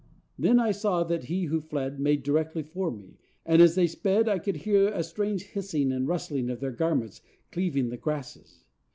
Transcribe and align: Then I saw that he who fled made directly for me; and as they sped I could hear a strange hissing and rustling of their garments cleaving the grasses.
Then 0.39 0.59
I 0.59 0.71
saw 0.71 1.03
that 1.03 1.25
he 1.25 1.43
who 1.43 1.61
fled 1.61 1.99
made 1.99 2.23
directly 2.23 2.63
for 2.63 2.89
me; 2.89 3.19
and 3.45 3.61
as 3.61 3.75
they 3.75 3.85
sped 3.85 4.27
I 4.27 4.39
could 4.39 4.55
hear 4.57 4.87
a 4.87 5.03
strange 5.03 5.43
hissing 5.49 5.91
and 5.91 6.07
rustling 6.07 6.49
of 6.49 6.59
their 6.59 6.71
garments 6.71 7.21
cleaving 7.51 7.89
the 7.89 7.97
grasses. 7.97 8.63